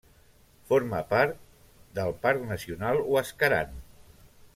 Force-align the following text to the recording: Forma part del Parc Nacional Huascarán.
Forma 0.69 1.01
part 1.11 1.35
del 1.99 2.15
Parc 2.23 2.41
Nacional 2.53 3.03
Huascarán. 3.11 3.77